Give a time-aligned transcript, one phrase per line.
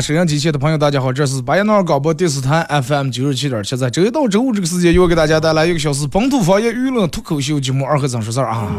[0.00, 8.72] 沈阳机器的朋友，大家好，这是巴彦淖尔广播电视台 FM 九十七点七，在周一到周五这个时间，又给大家带来一个小时本土方言娱乐脱口秀节目《二和张说事儿》啊。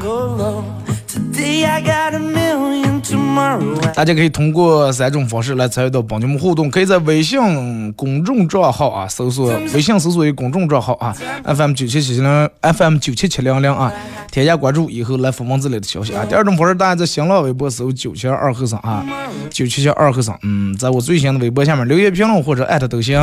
[3.93, 13.91] 大家可以通过三种方式来参与到帮你们互动，可以在微信公众账号啊搜索微信搜索一个公众账号啊 FM 九七七零 FM 九七七零零啊，
[14.31, 16.25] 添加关注以后来发文字类的消息啊。
[16.27, 19.05] 第二种方式，大家在新浪微博搜九七二和尚啊，
[19.49, 23.19] 九七七二和尚，嗯，在我最新的微博下面留言评论或者艾特都行。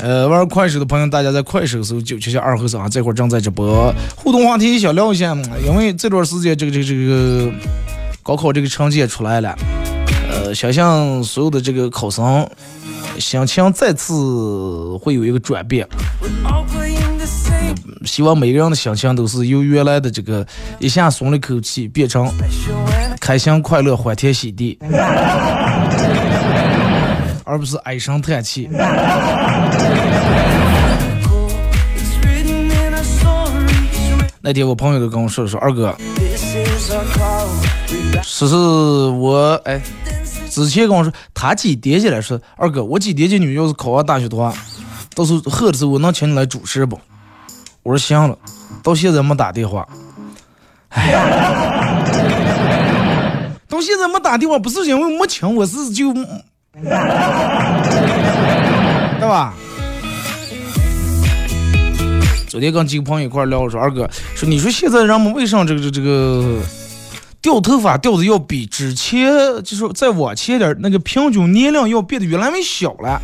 [0.00, 7.52] 呃，玩快手的朋友，大家在快手搜九七七二和尚啊，这会儿正在直播，互动话题想聊一下，因为这段时间这个这个这个。
[8.28, 9.56] 高考这个成绩也出来了，
[10.30, 12.46] 呃，相信所有的这个考生
[13.18, 15.88] 心情再次会有一个转变。
[18.04, 20.46] 希望每个人的心情都是由原来的这个
[20.78, 22.30] 一下松了口气，变成
[23.18, 24.78] 开心快乐、欢天喜地，
[27.44, 28.68] 而不是唉声叹气。
[34.42, 35.96] 那天我朋友都跟我说说，二哥。
[38.22, 39.80] 说是我哎，
[40.50, 44.52] 之前跟我说他几点级来说，二哥我几点级女要是考上大学的话，
[45.14, 47.00] 到时候喝的时候我能请你来主持不？
[47.82, 48.36] 我说行了，
[48.82, 49.88] 到现在没打电话。
[50.90, 51.12] 哎，
[53.68, 56.24] 到现在没打电话不是因为没请，我是就，对
[59.20, 59.54] 吧？
[62.48, 66.60] 昨天跟几个朋友一块聊，我说二哥说你说现在人们为啥这个这个这个？
[67.40, 69.30] 掉头发掉的要比之前，
[69.62, 73.20] 就是再往前点，那个平均年龄要变得越来越小了。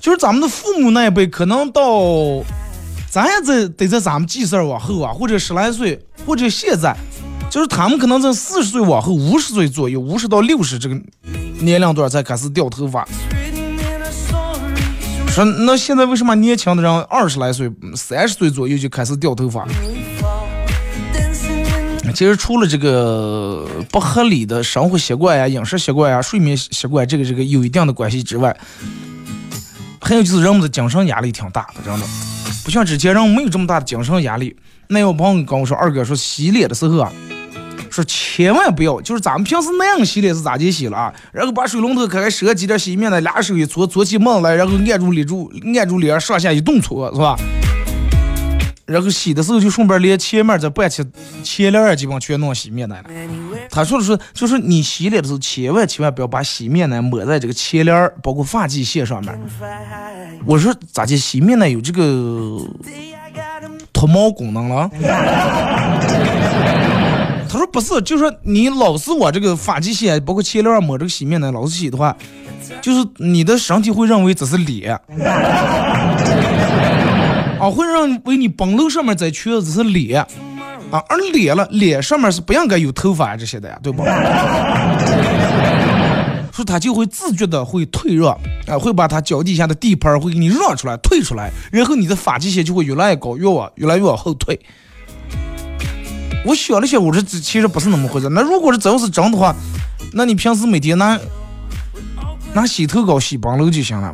[0.00, 1.82] 就是咱们的父母那一辈，可能到
[3.10, 6.96] 咱也在得在咱们几岁往后啊，或者十来岁，或者现在，
[7.50, 11.00] 就是他们可能在四十岁往后，五十岁左右，五十到六十这个
[11.60, 13.06] 年龄段才开始掉头发。
[15.28, 19.66] 说那现在为什么年轻的人二十来岁、三十岁左右就开始掉头发？
[22.18, 28.56] 其实除了这个不合理的生活习惯呀、饮食习惯呀、睡眠习惯，这个这个有一定的关系之外，
[30.00, 32.04] 还有就是人们的精神压力挺大的，真的，
[32.64, 34.56] 不像之前人没有这么大的精神压力。
[34.88, 37.12] 那有朋友跟我说，二哥说洗脸的时候啊，
[37.88, 41.14] 说千万不要，就是咱们平时那样洗脸是咋地洗了啊？
[41.30, 47.36] 然后把水龙头开开，舍几点洗面奶，俩手一搓，搓起沫来，然后按住脸住，按住脸上下一动搓，是吧？
[48.88, 51.04] 然后洗的时候就顺便连前面这半起
[51.44, 53.04] 前脸儿基本全弄洗面奶了。
[53.70, 59.38] 他说的是，就是你洗脸的时候千万千万不要把洗面奶抹在这个前脸儿，包括发际线上面。
[60.46, 61.18] 我说咋的？
[61.18, 62.58] 洗面奶有这个
[63.92, 64.88] 脱毛功能了？
[67.50, 72.16] 他说不是，就是说你老是往这个发际线，包括前脸抹这个洗面奶，老是洗的话，
[72.80, 74.98] 就是你的身体会认为这是脸。
[77.70, 80.20] 会认为你本楼上面在缺的只是脸
[80.90, 84.02] 啊，而脸了，脸上面是不应该有头发这些的呀，对不？
[86.52, 88.30] 说他就会自觉的会退热
[88.66, 94.58] 啊，会把他脚底下的地盘会给你让出来、退出来，然后你的发际线就会越来越高，越往越来越往后退。
[96.44, 98.28] 我想了想，我说这其实不是那么回事。
[98.30, 99.54] 那如果是真是真的话，
[100.12, 101.16] 那你平时每天拿
[102.54, 104.12] 拿洗头膏洗本楼就行了。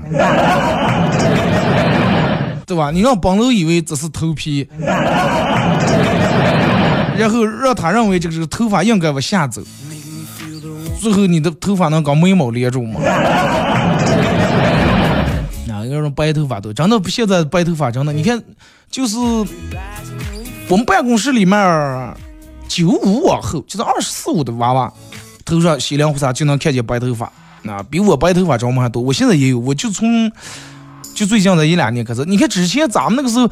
[2.66, 2.90] 对吧？
[2.90, 4.68] 你让本楼以为这是头皮，
[7.16, 9.62] 然后让他认为这个是头发应该往下走，
[11.00, 13.00] 最后你的头发能跟眉毛连住吗？
[15.70, 18.42] 啊，个人白头发多，真的现在白头发真的，你看，
[18.90, 19.16] 就是
[20.68, 22.14] 我们办公室里面
[22.66, 24.92] 九五往后，就是二十四五的娃娃，
[25.44, 27.30] 头上洗凉胡茬就能看见白头发，
[27.62, 29.02] 那比我白头发着么还多。
[29.02, 30.30] 我现在也有，我就从
[31.14, 33.50] 就最近这一两年开始，你看之前咱们那个时候。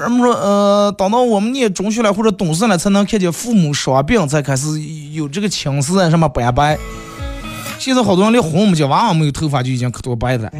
[0.00, 4.66] 人们说，呃，等到我们念中学了或者懂事了，才能看见父母双病，才开始
[5.12, 6.78] 有这个青丝啊，什么斑白。
[7.78, 10.50] 现在好多人连哄我们家娃娃没有头发就已经可多白了。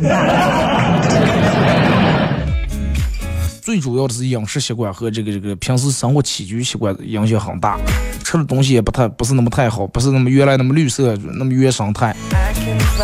[3.62, 7.78] 最主要的是饮食习惯和这个这个平时生活起居习惯影响很大，
[8.22, 12.14] 吃的东西也不太不是那么太好，不是那么原来那么绿色，那么原生态。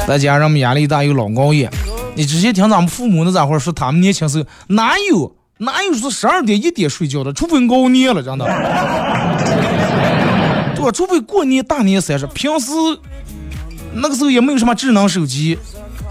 [0.06, 1.70] 再加上我们压力大，又老熬夜。
[2.14, 5.34] 你直接听咱们父母那咋会说，他们年轻时候哪有？
[5.58, 7.32] 哪有说十二点一点睡觉的？
[7.32, 8.44] 除非熬夜了，真的。
[10.74, 10.90] 对吧？
[10.92, 12.72] 除非过年大年三十，平时
[13.94, 15.56] 那个时候也没有什么智能手机，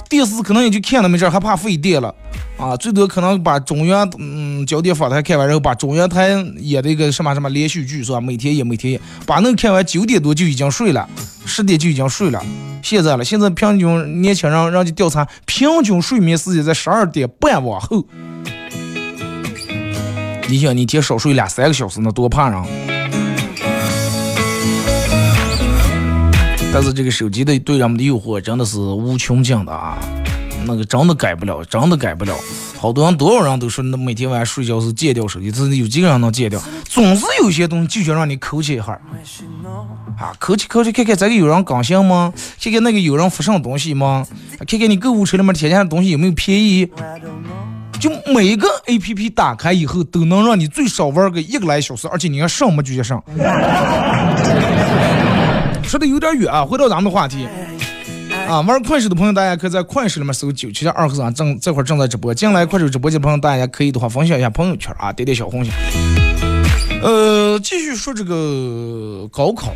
[0.09, 2.13] 电视可能也就看那么阵儿，还怕费电了
[2.61, 2.77] 啊。
[2.77, 6.29] 最多可能把中央嗯焦点访谈看完，然后把中央台
[6.59, 8.21] 演的一个什么什么连续剧是吧？
[8.21, 11.09] 每天演，每天演，把那个看完九点多就已经睡了，
[11.45, 12.41] 十点就已经睡了。
[12.83, 18.05] 现在了，现在平均年轻人，人家调查平均睡眠时间在十二点半往后。
[20.49, 22.61] 你想，你一天少睡两三个小时，那多怕人！
[26.73, 29.97] 但是这个手机的对人们的诱惑真的是无穷尽的啊，
[30.65, 32.35] 那个真的改不了，真的改不了。
[32.77, 36.61] 好多人多少人都说，那每天晚上睡觉是戒掉手机，这是有几个人能戒掉？
[36.85, 38.99] 总是有些东西就想让你抠起一下
[40.17, 42.33] 啊，抠起抠起看看这个有人更新吗？
[42.61, 44.25] 看看那个有人发上东西吗？
[44.67, 46.89] 看看你购物车里面添加的东西有没有便宜？
[47.99, 53.23] 就每个 A P P 打开以后，都能让你最少玩个一个来小时，而且你要上没就接上。
[55.83, 57.47] 说的有点远啊，回到咱们的话题
[58.51, 62.33] 啊，玩快手的朋友，大家可以在快手里面搜九七二和尚，正这会儿正在直播。
[62.33, 65.71] 进来快手直播间的朋友，大家可以的话分享一下朋友圈啊，点点小红心。
[67.01, 69.73] 呃，继续说这个高考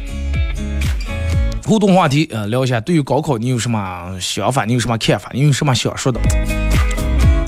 [1.65, 6.19] 互动话题，呃，聊一下对于高考你有什么想法，你有什么看法，你有什么想说的？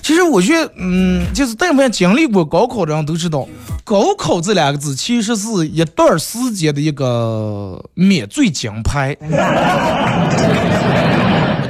[0.02, 3.46] 其实我觉得，嗯，就是但凡经历过高考的人都知道，
[3.84, 9.18] 高考这两个字其实是一段时间的一个免罪金牌。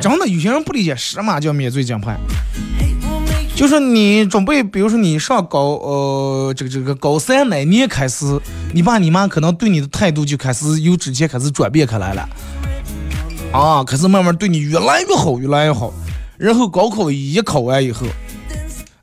[0.02, 2.18] 真的，有些人不理解什么叫免罪金牌，
[3.56, 8.26] 就是你准备，比如说你上高，呃，这个这个高三那年开始，
[8.74, 12.30] 你爸你妈可能对你的态度就开始由之前开始转变开来了，
[13.52, 15.92] 啊，开始慢慢对你越来越好，越来越好，
[16.38, 18.08] 然后高考一考完以后。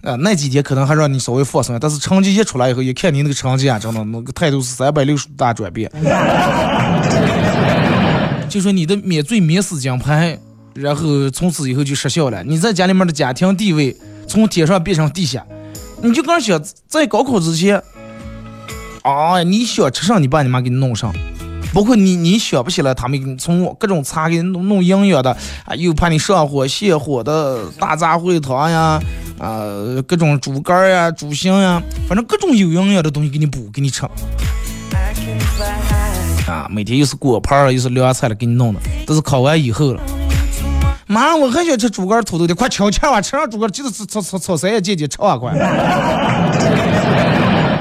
[0.03, 5.91] 啊，那几天可能还让你稍微放松，但是成绩一出来以后，一看你那个成绩啊，真的那个态度是三百六十度大转变。
[8.47, 10.39] 就说你的免罪免死金牌，
[10.75, 12.43] 然后从此以后就失效了。
[12.45, 15.45] 你在家里面的家庭地位从天上变成地下。
[16.03, 17.83] 你就刚想在高考之前，
[19.03, 21.15] 啊，你想吃上，你爸你妈给你弄上。
[21.73, 29.01] 包括你，你想不起来，他们从各种茶给你弄弄营养的啊，又怕你上火泻火的大杂烩汤呀，
[29.39, 29.75] 啊，
[30.07, 34.05] 各种猪肝呀、猪心呀，反正各种有营养的东西给你补，给你吃。
[36.47, 38.81] 啊，每天又是果盘又是凉菜了，给你弄的。
[39.05, 40.01] 都是考完以后了，
[41.07, 45.53] 妈，我很喜欢吃猪肝土豆的，快抢钱吧，吃上猪肝记得炒炒炒炒三姐姐吃啊快。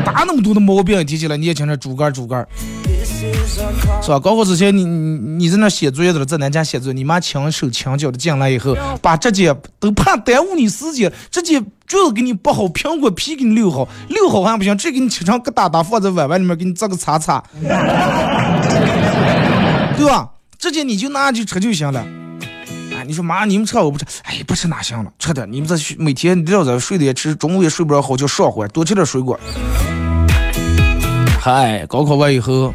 [0.05, 2.45] 打那么多的毛病提起来，年轻人猪肝猪肝。
[4.01, 4.19] 是吧？
[4.19, 17.41] 高考之前，你你你在那写作业的了，在咱家写作业，你妈轻手轻脚的进来以后，把这些都怕耽误你时间，直接就是给你剥好，苹果皮给你留好，留好还不行，直接给你切成疙瘩瘩，放在碗碗里面，给你做个叉叉，
[19.97, 20.29] 对吧？
[20.59, 22.05] 直接你就拿去吃就行了。
[23.03, 24.05] 你说妈，你们吃我不吃？
[24.23, 25.11] 哎，不吃哪行了？
[25.19, 29.39] 吃点，你们这每天你要在睡的也吃，中午也睡不着好觉，上火，多吃点水果。
[31.39, 32.71] 嗨，高考完以后。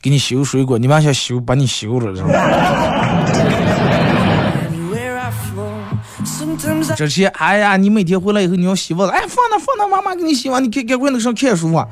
[0.00, 2.34] 给你修水果，你妈想修把你修了，知道吗？
[6.96, 11.86] 这些，哎呀，你每天回来以后你要洗袜子，哎，放那放那，妈妈给你洗完，你赶赶快那上看书啊。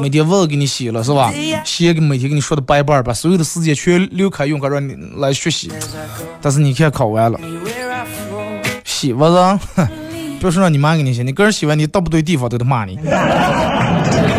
[0.00, 1.32] 每天袜子给你洗了是吧？
[1.64, 5.70] 鞋给每天给你说的白板，把所有的时间全留开用，让你来学习。
[6.40, 7.38] 但是你看考完了，
[8.84, 9.88] 洗袜子，哼，
[10.40, 12.98] 别说让你妈给你洗，你个人洗完你到不对地方都得骂你。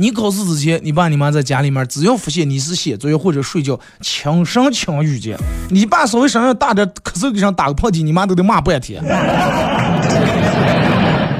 [0.00, 5.36] 你考试之前，你爸你妈在家里面，只要发现你是写作业或者睡觉，轻声轻语间，
[5.70, 9.02] 你爸稍微声音大点，咳嗽给上打个喷嚏，你妈都得骂半天。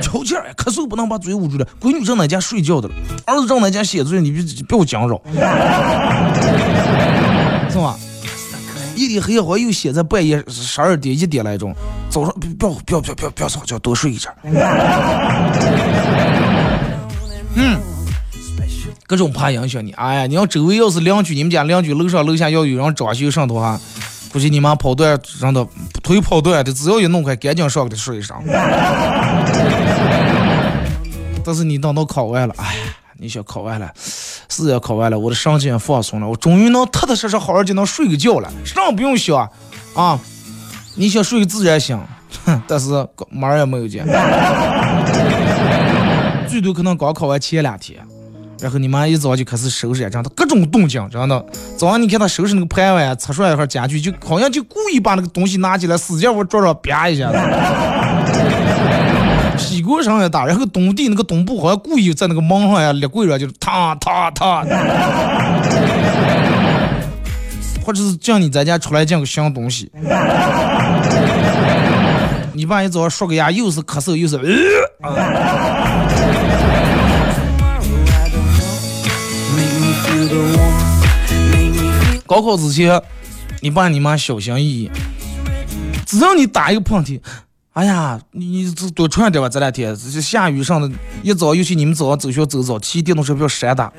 [0.03, 1.65] 瞧劲儿，咳嗽不能把嘴捂住了。
[1.81, 2.91] 闺女正在家睡觉的，
[3.27, 5.23] 儿子正在家写作业，你别别我讲扰，
[7.71, 7.97] 是吧？
[8.97, 11.73] 夜里黑好又写在半夜十二点一点来钟，
[12.11, 14.33] 早上不要不要不要不要不要吵觉，多睡一阵。
[17.55, 17.79] 嗯，
[19.09, 19.91] 各种怕影响你。
[19.93, 23.81] 哎呀，你要周围要是邻居，你们家邻居楼上楼下要有人装修上头哈，
[24.31, 25.67] 估计你妈跑断真的
[26.03, 28.39] 腿跑断的，只要一弄开，赶紧上给他睡上。
[31.43, 32.83] 但是你等到考完了，哎呀，
[33.17, 33.91] 你想考完了，
[34.51, 39.51] 是要考完了，我的神经放松了，我终于能踏踏实实好好就能睡个觉了，啥不用想
[39.95, 40.21] 啊。
[40.97, 41.99] 你想睡个自然醒，
[42.45, 42.89] 哼，但是
[43.31, 44.05] 门儿也没有见。
[46.47, 48.01] 最多可能刚考完前两天，
[48.61, 51.45] 然后你妈一早就开始收拾，这样的各种动静，真的。
[51.77, 57.39] 早上你看她收拾那个盘碗，擦出来一会儿家具，就好像就故意把那个东西拿起来，使劲往桌上啪一下子。
[59.57, 64.65] 屁股上也打，然后东地那个东部好像故意在那个门上呀、立柜上就踏踏踏。
[67.85, 69.91] 或者是叫你在家出来捡个新东西。
[72.53, 74.37] 你爸一早上刷个牙，又是咳嗽又是
[75.03, 76.08] 呃。
[82.27, 83.01] 高考之前，
[83.61, 84.91] 你爸你妈小心翼翼，
[86.05, 87.21] 只要你打一个喷嚏，
[87.73, 89.97] 哎呀，你多穿点吧，这两天。
[89.97, 90.91] 这下雨上的，
[91.23, 93.91] 一早尤其你们早上走学走早，骑电动车不要闪打，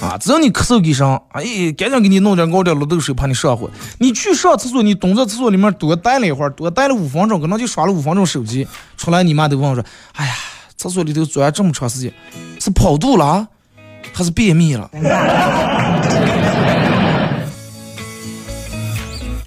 [0.00, 1.44] 啊，只要你咳嗽一声，哎，
[1.76, 3.70] 赶紧给你弄点熬点绿豆水，怕你上火。
[3.98, 8.66] 你去上厕所，你蹲在厕所里面多待了一会儿，多待了五分钟，可能就刷了五分钟手机，
[8.96, 10.34] 出来你妈都问我说，哎呀，
[10.76, 12.12] 厕所里头钻这么长时间，
[12.60, 13.46] 是跑肚了，
[14.12, 14.90] 还是便秘了？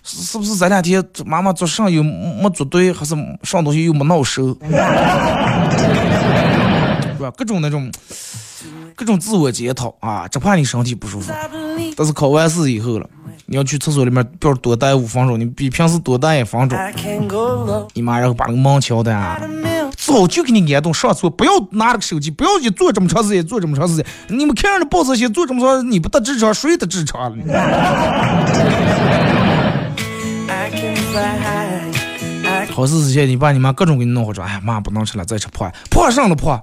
[0.04, 4.56] 是不是这两天妈妈做上又没做对，还是上东西又没闹熟？
[7.18, 7.32] 是吧？
[7.36, 7.92] 各种那种，
[8.96, 11.32] 各种自我检讨啊，只怕你身体不舒服。
[11.96, 13.10] 但是考完试以后了，
[13.46, 16.78] 你要去厕所里面，不要多待五分钟，你比平时多待一分钟。
[17.94, 19.40] 你妈然后把那个门敲的啊，
[19.98, 24.06] 早就给你安顿上厕所，不要拿着个手机，不要去坐这么长时间，坐这么长时间。
[24.28, 27.44] 你们看着报这些坐这么长，你不得痔疮，谁得痔疮了？
[32.74, 36.60] 考试之前，你爸你妈各种给你弄好，说哎呀妈不能吃了，再吃破破上了破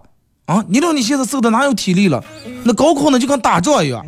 [0.46, 0.64] 啊！
[0.68, 2.22] 你说你现在瘦的哪有体力了？
[2.62, 4.04] 那高考那就跟打仗一样，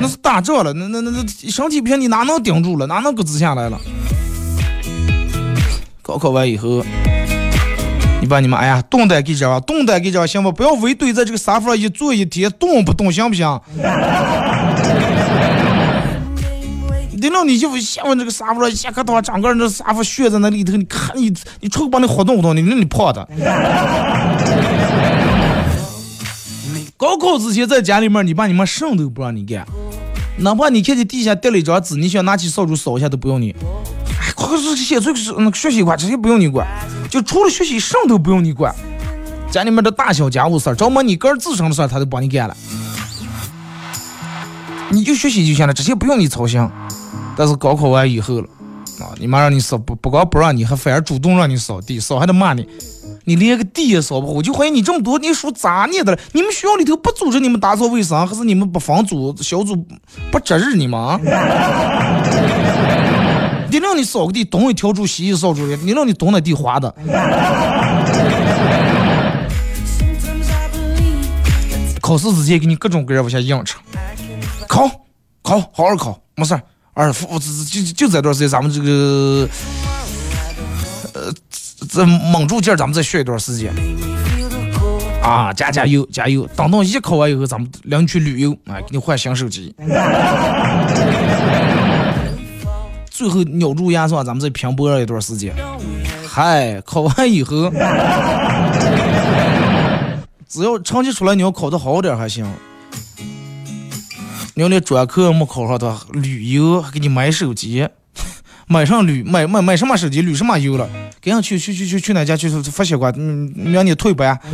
[0.00, 1.18] 那是打仗了，那那那那
[1.50, 2.86] 身体不行，你哪能顶住了？
[2.86, 3.78] 哪能搁支下来了？
[6.00, 6.82] 高考完以后，
[8.22, 10.50] 你把你妈哎呀，动弹给这，动弹给这行不？
[10.50, 13.60] 不要围堆在这个沙发上一坐一天，动不动行不行？
[17.20, 23.28] 得让你就下完这个沙发上，下课的话，整个人这沙发血在那里头，你看你，你出去把你活动活动，你那你胖的。
[26.96, 29.64] 高考之前在家里面，你爸你妈什么都不让你干，
[30.38, 33.54] 哪怕你看见地下掉了一张纸，你想拿起扫帚扫一下都不用你。
[34.20, 36.66] 哎，快快写出那个学习管，这些不用你管，
[37.08, 38.74] 就除了学习，什么都不用你管。
[39.50, 42.56] 家里面的大小家务事儿，着么你个人自身的事儿，他都帮你干了。
[44.90, 46.60] 你就学习就行了，这些不用你操心。
[47.40, 48.46] 但是高考完以后了，
[49.00, 52.68] 啊，你妈让你扫不不光不让你，还反而主动让你扫地，扫还得骂你，
[53.24, 56.18] 你连个地也扫不好，我就怀疑你这么多年书咋念的了？
[56.32, 59.74] 你们学校里头不组织你们打扫卫生，还是你们不房组小组
[60.30, 61.18] 不值日你们？
[63.70, 66.94] 你让你扫个地，东一条柱西一扫帚的，你让你东那地滑的。
[72.02, 73.80] 考试之前给你各种各样往下硬撑，
[74.68, 74.86] 考
[75.42, 76.60] 考好好考，没事儿。
[77.00, 79.48] 二夫就就这段时间，咱们这个
[81.14, 81.32] 呃，
[81.88, 83.72] 这猛住劲儿，咱们再学一段时间
[85.22, 86.46] 啊，加加油加油！
[86.54, 89.74] 等到一考完以后，咱们领你去旅游，哎，给你换新手机。
[93.08, 95.54] 最后咬住牙算，咱们再拼搏一段时间。
[96.28, 97.70] 嗨，考完以后，
[100.46, 102.46] 只要成绩出来，你要考的好点还行。
[104.54, 107.88] 你要连专科没考上的，旅游还给你买手机，
[108.66, 110.88] 买上旅买买买什么手机，旅什么游了？
[111.20, 113.12] 赶紧去去去去去哪家去发血管？
[113.16, 114.38] 嗯，让你退班。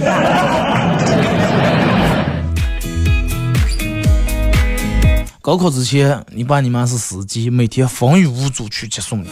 [5.41, 9.29] 高考之前，你爸你妈是司机，每天风雨无阻去接送你。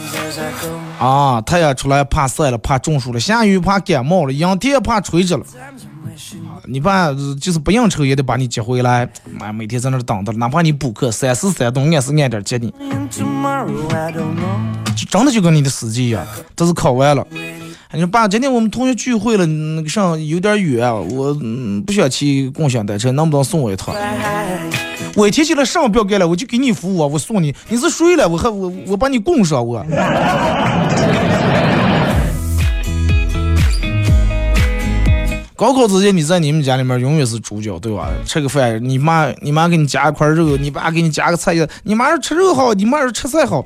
[0.97, 5.45] 啊，太阳出来怕晒了，怕中暑了；下雨怕感冒了；阴天怕吹着了。
[6.65, 9.07] 你爸就是不应酬也得把你接回来，
[9.39, 12.73] 妈每天在那等着，哪怕你补课三四三顿，按时按点接你，
[14.95, 16.25] 就真的就跟你的司机一样。
[16.55, 17.25] 这是考完了，
[17.91, 21.33] 你说爸，今天我们同学聚会了，那个上有点远，我
[21.85, 23.93] 不想骑共享单车，能不能送我一趟？
[25.15, 28.27] 我一天起来上不要干了，我就给你服务，我送你，你是谁了？
[28.27, 29.85] 我还我我把你供上我。
[35.55, 38.09] 高考之前你在你们家里面永远是主角，对吧？
[38.25, 43.63] 吃个饭，你妈你妈给你夹一块肉，你爸给你夹个菜，你妈是吃肉好，你妈是吃菜好，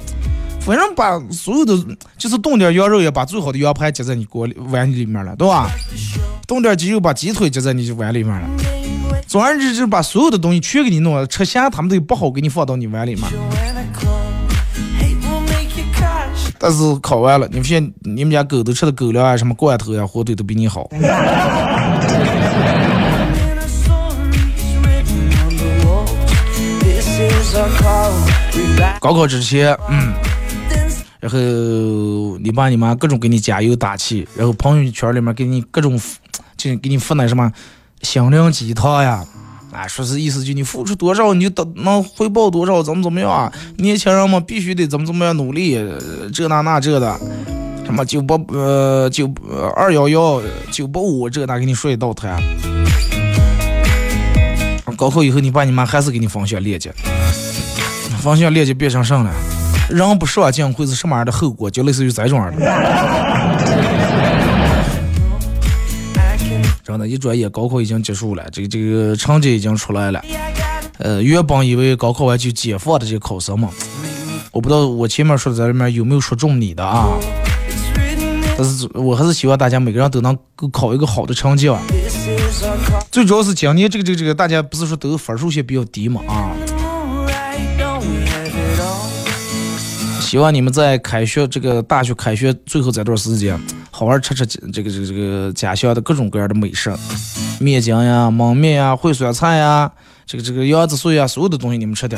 [0.61, 1.75] 反正把所有的
[2.15, 5.67] 就是炖点羊肉，也把最好的羊排夹在你锅里碗里面了，对吧？
[6.45, 8.47] 炖点鸡肉，把鸡腿夹在你碗里面了。
[9.25, 13.23] 总而言之，就是把所有的东西全给你弄了，吃咸他们都不好给你放到你碗里面。
[16.59, 20.89] 但是考完了，你发现你们家狗都吃的狗粮啊，什么罐头呀、火腿都比你好。
[28.99, 30.13] 高考之前，嗯，
[31.19, 31.37] 然后
[32.39, 35.99] 你爸你妈各种给你加油打气，然后朋友圈里面给你各种，
[36.57, 37.51] 就给你发那什么
[38.01, 39.25] 心灵鸡汤呀。
[39.71, 43.51] 啊，说是意思就你付出多少，你就得能回报多少，怎么怎么样啊？
[43.77, 45.77] 年轻人嘛，必须得怎么怎么样努力，
[46.33, 47.19] 这那那这的，
[47.85, 49.29] 什么九八呃九
[49.75, 52.41] 二幺幺九八五这那给你说一道谈。
[54.97, 56.91] 高考以后，你爸你妈还是给你放下链接，
[58.21, 59.31] 放下链接变成啥了？
[59.89, 61.69] 人不上进会是什么样的后果？
[61.69, 63.68] 就类似于这种的。
[66.89, 70.19] 真的，一转眼高考已经结束了，这个这个成绩已经出来了。
[70.97, 73.69] 呃，原本以为高考完就解放的这个考生嘛，
[74.51, 77.07] 我不知道我前面说的在里面有没有说中你的啊？
[78.57, 81.79] 但是我还是希望大家每个人都能够考一个好的成绩啊。
[83.11, 86.49] 最主要是今年这个这个这个大家不是说都分数线比较低嘛啊？
[90.19, 93.59] 希望你们在开学这个大学开学最后这段时间，
[93.99, 96.89] 好好吃吃这个这个这个家乡的各种各样的美食，
[97.59, 99.91] 面筋呀、焖面呀、烩酸菜呀，
[100.25, 102.17] 这个这个杨子碎呀，所有的东西你们吃点。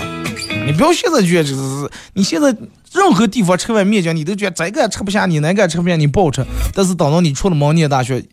[0.68, 2.56] 你不要现在觉得就是你现在
[2.94, 6.46] 任何地方吃碗面筋，你都觉得这个吃不下，你那个吃不下，你不好吃。
[6.76, 8.24] 但是等到你出了门念大学，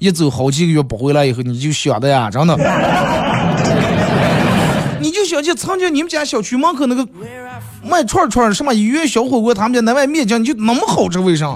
[0.00, 2.56] 一走好几个月不回来以后，你就想的呀，真的，
[4.98, 7.06] 你就想起曾经你们家小区门口那个。
[7.86, 11.54] 卖串串什么医院小火锅，他们家那碗面筋你就那么好吃，为啥？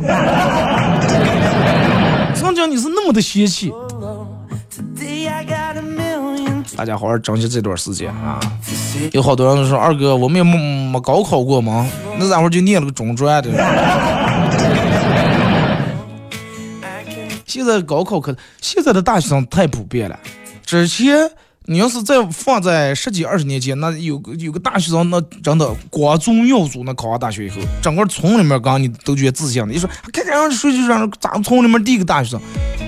[2.59, 3.73] 曾经你是那么的嫌弃。
[6.77, 8.41] 大家好好珍惜这段时间啊！
[9.13, 10.59] 有好多人都说二哥，我们也没
[10.91, 11.89] 没高考过吗？
[12.19, 13.51] 那咱会就念了个中专的。
[17.47, 20.19] 现在高考可，现在的大学生太普遍了，
[20.67, 21.31] 之前。
[21.71, 29.69] 你要是再放在十几二十年前，那有个有个大学生，那真的光宗耀祖，那考上大学以后，整个村里面刚你都觉得自信的。
[29.71, 32.41] 你说看看让说就让咱村里面第一个大学生。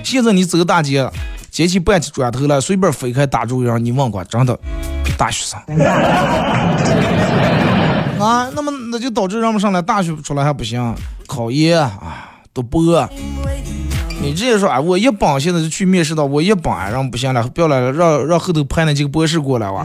[0.03, 1.07] 现在你走大街，
[1.51, 4.59] 捡起半起砖头来，随便飞开打住让你问过，真的
[5.19, 5.61] 大学生。
[8.19, 10.95] 啊，那么那就导致让们上来大学出来还不行，
[11.27, 13.07] 考研啊，读博。
[14.23, 19.83] 你直接说啊，我一帮现在就去面试到我一帮，然后不行了，不要来了，让让后头派那几个博士过来哇。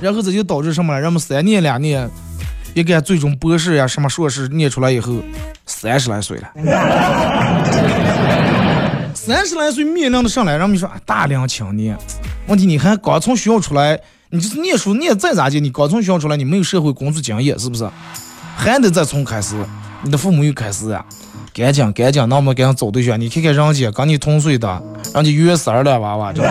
[0.00, 1.00] 然后这就导致什么了？
[1.00, 2.10] 人们三年两年，
[2.74, 5.14] 一个最终博士呀，什么硕士念出来以后，
[5.64, 6.48] 三十来岁了。
[9.14, 11.96] 三十来岁面临的上来，人们说啊大龄青年，
[12.48, 13.98] 问题你还刚从学校出来，
[14.30, 17.88] 你就是念书念再咋地，你刚从学校出来，你没有社会工作经验，是不是？
[18.56, 19.54] 还得再从开始，
[20.02, 21.04] 你的父母又开始呀。
[21.56, 23.18] 赶紧赶紧，那我们赶紧找对象。
[23.18, 24.82] 你看看人家跟你同岁的，
[25.14, 26.50] 人家约十二了娃娃，真的。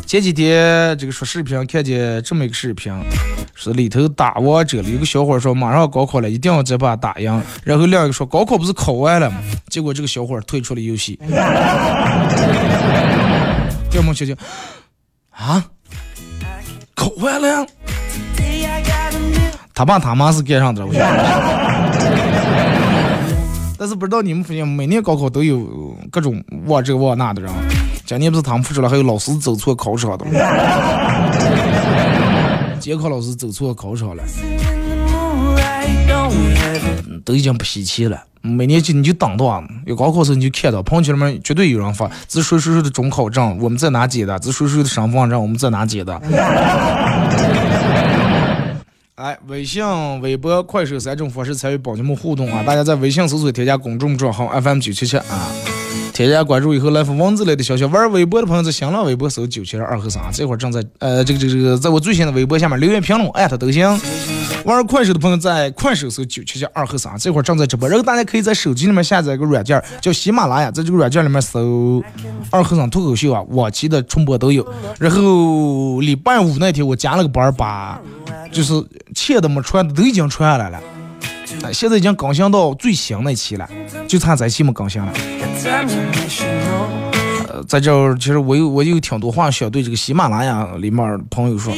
[0.04, 2.92] 前几天这个说视频看见这么一个视频，
[3.54, 4.88] 是里头打王者了。
[4.88, 7.40] 有个小伙说马上高考了，一定要这把打赢。
[7.62, 9.36] 然后另一个说高考不是考完了吗？
[9.68, 11.16] 结果这个小伙退出了游戏。
[13.94, 14.36] 要么姐姐
[15.30, 15.64] 啊？
[16.96, 17.64] 考完了，
[19.74, 21.06] 他爸他妈是干上的，我想。
[23.78, 27.52] 但是不知道你们发现，每年高考都有各种忘这忘那的人。
[28.06, 30.24] 今年不是他们出了，还有老师走错考场的。
[32.80, 34.22] 监考老师走错考场了，
[37.24, 38.18] 都已经不稀奇了。
[38.46, 44.38] 每年就你就等到有高考时你就看到朋友圈里面绝对有人发，这谁谁谁的中考证我们在哪接的？
[44.38, 46.20] 这谁谁的身份证我们在哪接的？
[49.16, 49.82] 来，微信、
[50.20, 52.62] 微博、快手三种方式参与帮你们互动啊！
[52.62, 55.48] 大家在微信搜索添加公众账号 FM 九七七啊，
[56.16, 57.84] 添加关注以后来发文字类的消息。
[57.84, 63.86] 玩微博的朋友在新浪微博搜九七二二和三，这会儿正在呃这个这个这个在我最新的微博下面留言评论艾特都行。
[64.64, 67.86] 玩快手的朋友在快手搜九七七二和三，这会儿正在直播。
[67.86, 72.02] 然后大家可以在手机里面下载一个软件，叫喜马拉雅，在这个软件里面搜
[72.50, 74.66] 二和三脱口秀啊，往期的重播都有。
[74.98, 78.00] 然后礼拜五那天我加了个班，把
[78.50, 78.72] 就是
[79.14, 80.80] 欠的没穿的都已经传下来了。
[81.72, 83.68] 现在已经更新到最新那期了，
[84.06, 85.12] 就差这期没更新了。
[87.48, 91.74] 呃，在这儿其实我有我有挺多话想对这个喜马拉雅里面朋友说，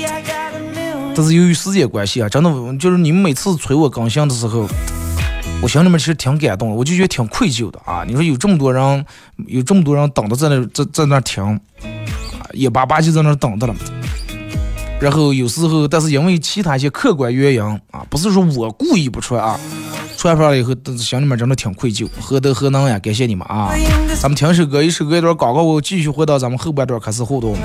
[1.14, 4.68] 但是由于时间关系啊，真的就是你们每次催我更新的时候，
[5.62, 8.04] 我心里面其实挺感动的，我就觉得挺愧疚的啊。
[8.06, 9.04] 你说有这么多人，
[9.46, 13.74] 有这么多人等着在那在在那听，啊，眼巴巴就在那等着了。
[15.00, 19.58] 然后有时候，但是因为其他一些客观原因啊，不是说我故意不穿啊，
[20.16, 22.98] 传出来了以后，心里面真的挺愧疚，何德何能呀？
[22.98, 23.70] 感谢你们啊！
[24.20, 27.56] 咱们听首歌，一首歌一段广告，我继续回到咱们后半段开始互动。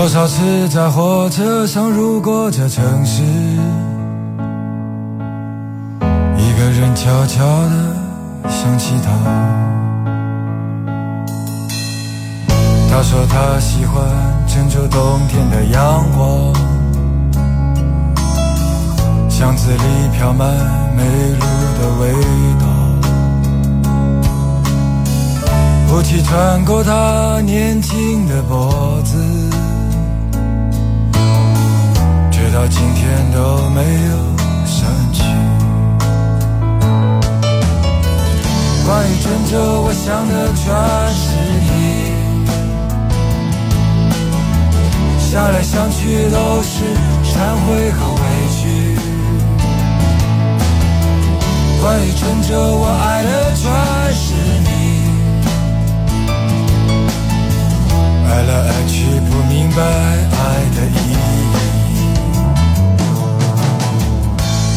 [0.00, 3.22] 多少次在火车上路过这城市，
[6.38, 7.94] 一个人悄悄地
[8.48, 9.10] 想起他。
[12.90, 14.02] 他说他喜欢
[14.48, 16.50] 郑州冬天的阳光，
[19.28, 20.48] 巷子里飘满
[20.96, 21.04] 梅
[21.38, 21.44] 露
[21.78, 22.10] 的味
[22.58, 22.64] 道，
[25.94, 29.49] 雾气穿过他年轻的脖子。
[32.60, 34.16] 到今天都没有
[34.66, 35.22] 散去。
[38.84, 40.62] 关于郑州，我想的全
[41.14, 41.24] 是
[41.64, 41.66] 你。
[45.18, 46.84] 想来想去都是
[47.24, 47.32] 忏
[47.64, 48.20] 悔和委
[48.52, 48.60] 屈。
[51.80, 53.64] 关于郑州，我爱的全
[54.14, 54.34] 是
[54.66, 54.68] 你。
[58.28, 58.92] 爱来爱去，
[59.30, 60.38] 不明白爱
[60.76, 61.09] 的意义。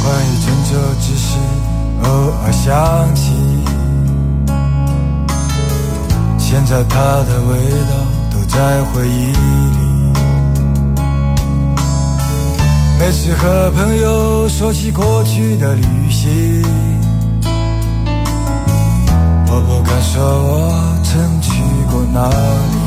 [0.04, 1.38] 关于郑州，只是
[2.04, 2.06] 偶
[2.44, 3.32] 尔想起。
[6.38, 7.52] 现在它的味
[7.90, 7.94] 道
[8.30, 9.80] 都在回忆里。
[13.00, 16.62] 每次和朋友说起过去的旅行，
[19.48, 22.83] 我不敢说我曾去过哪里。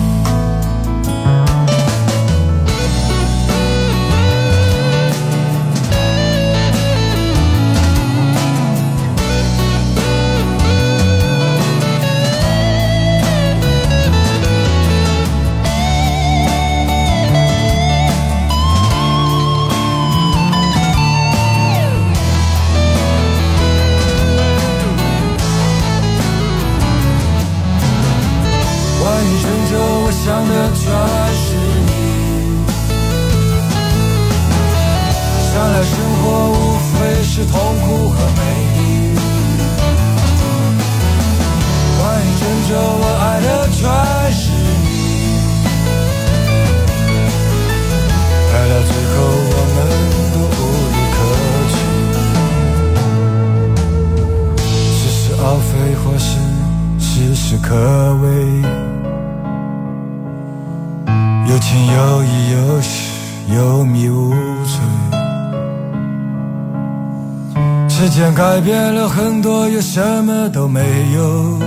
[68.57, 70.81] 改变了很多，又什么都没
[71.15, 71.59] 有。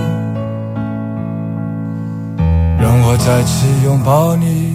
[2.80, 4.74] 让我再次拥抱你，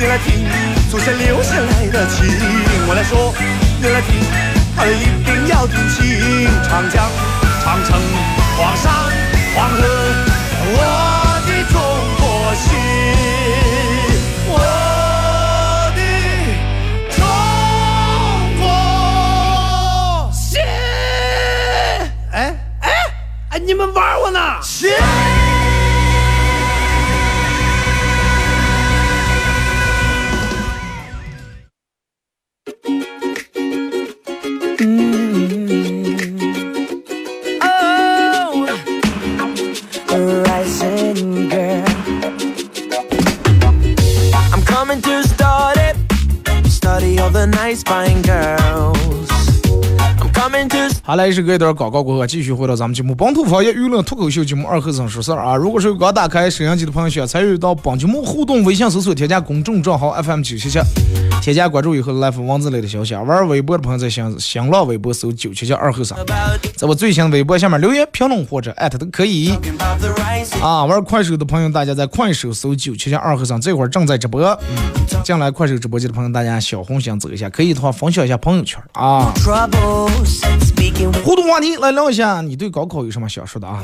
[0.00, 0.48] 你来听，
[0.90, 2.26] 祖先留下来的情。
[2.88, 3.34] 我来说，
[3.82, 4.18] 你来听。
[4.80, 7.04] 一定要听清，长江、
[7.62, 8.00] 长城、
[8.56, 8.90] 黄山、
[9.54, 9.76] 黄河，
[10.72, 10.78] 我
[11.46, 11.78] 的中
[12.16, 12.66] 国心，
[14.48, 14.56] 我
[15.94, 16.00] 的
[17.14, 17.20] 中
[18.58, 20.62] 国心。
[22.32, 22.88] 哎哎
[23.50, 24.40] 哎，你们玩我呢？
[51.10, 55.56] 好来，是隔一段广告过后，继续回到咱们节目《本土方言娱乐脱口秀》节目二和尚说事儿啊！
[55.56, 60.80] 如果是刚打开摄像机的朋友，需要参与到本节目互动，微信搜索添加公众账号 FM 九谢谢，
[61.40, 63.14] 添加关注以后来发文字类的消息。
[63.14, 66.18] 玩微博的朋友在新新浪微博搜九七七二和尚，
[66.76, 69.52] 在我最新的微博下面留言评论或者艾特都可以。
[70.60, 74.42] 啊，玩快手的朋友，大家在快手搜九七七二和尚，这会儿正在直播。
[74.42, 79.30] 嗯进来快手直播间的朋友，大家小红心走一下，可以的话分享一下朋友圈啊。
[81.22, 83.82] 互动话题来聊一下，你对高考有什么想说的啊？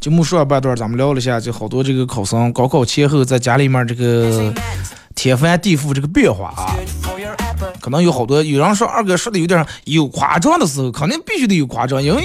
[0.00, 4.52] 节目说了半段，咱们聊了一下，就好多这个考生高考前后在家里面这个
[5.18, 6.76] 天翻地覆这个变化啊。
[7.80, 12.22] 可能有好多有人说二哥说的有点有夸张的时候，肯定必须得有夸张，因为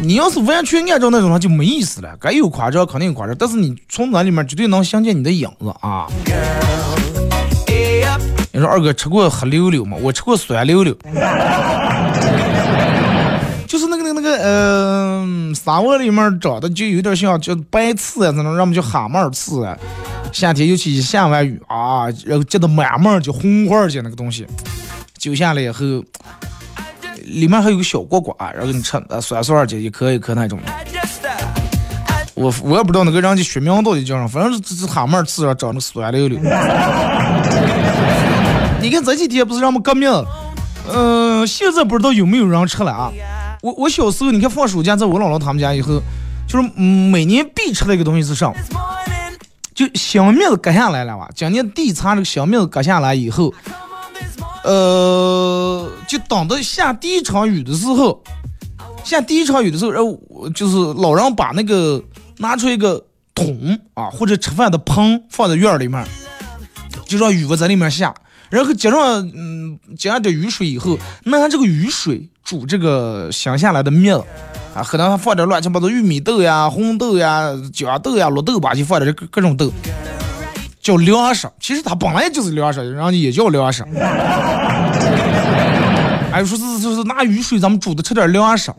[0.00, 2.16] 你要是完全按照那种话就没意思了。
[2.20, 6.08] 该有夸张肯定有夸张，但是你从那里面绝对能想见你的影子啊。
[8.50, 9.96] 你说二哥吃过黑溜溜吗？
[10.02, 10.92] 我吃过酸溜溜。
[13.68, 19.78] 就是那个那个那个，嗯，沙窝里面长的就有点像叫白刺啊，那种让我们叫蛤蟆刺啊。
[20.32, 24.46] 夏天尤其一下完雨啊，然后结的满满就红花儿的那个东西，
[25.18, 25.84] 揪下来以后，
[27.24, 30.58] 里面还有个小果果，然后你吃，酸酸的，一颗一颗那种。
[32.34, 36.38] 我我也不知道那个人家学名到底叫啥，反正这这蛤蟆刺上长的酸溜溜。
[38.80, 40.10] 你看这几天不是让我们革命？
[40.92, 43.12] 嗯，现在不知道有没有人吃了啊？
[43.60, 46.02] 我我小时候，你看放暑假在我姥姥他们家以后，
[46.48, 48.52] 就是每年必吃的一个东西是啥？
[49.74, 51.28] 就小麦子割下来了吧？
[51.34, 53.52] 今年地产这个小麦子割下来以后，
[54.64, 58.22] 呃，就等到下第一场雨的时候，
[59.02, 62.02] 下第一场雨的时候，然后就是老人把那个
[62.38, 63.02] 拿出一个
[63.34, 66.06] 桶啊，或者吃饭的盆放在院里面，
[67.06, 68.14] 就让雨在里面下。
[68.50, 69.00] 然后接上
[69.34, 74.14] 嗯接上点雨水以后，拿这个雨水煮这个香下来的面，
[74.74, 79.70] 啊，可能还放点乱七八糟玉米豆呀、红豆呀、豇豆呀、绿豆吧，就放点这各种豆，
[80.80, 81.46] 叫粮食。
[81.60, 83.84] 其实它本来就是粮食，然后也叫粮食。
[86.32, 88.72] 哎，说是就是拿雨水咱们煮的，吃点粮食。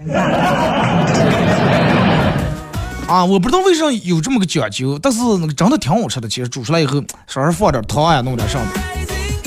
[3.07, 6.27] 啊，我不知道为啥有这么个讲究，但是那个真的挺好吃的。
[6.27, 8.65] 其实煮出来以后，稍微放点糖呀，弄点什么。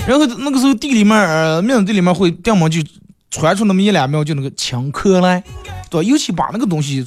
[0.07, 2.79] 然后那个时候地里面，呃，面地里面会掉毛就
[3.37, 5.45] 传出那么一两秒，就那个青壳来，
[5.91, 7.05] 对尤其把那个东西